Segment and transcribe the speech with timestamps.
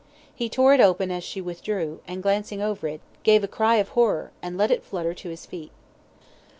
[0.33, 3.89] He tore it open as she withdrew, and glancing over it, gave a cry of
[3.89, 5.69] horror, and let it flutter to his feet.